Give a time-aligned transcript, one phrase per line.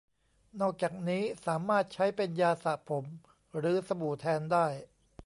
[0.61, 3.05] นอกจากนี้สามารถใช้เป็นยาสระผม
[3.57, 4.67] หรือสบู่แทนได้